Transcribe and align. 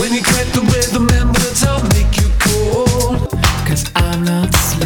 When 0.00 0.14
you 0.14 0.22
get 0.22 0.46
the 0.54 0.62
rhythm 0.62 1.06
and 1.10 1.28
words, 1.28 1.62
I'll 1.62 1.82
make 1.90 2.16
you 2.16 2.30
cold. 2.38 3.30
Cause 3.68 3.84
I'm 3.94 4.24
not 4.24 4.50
smart. 4.54 4.79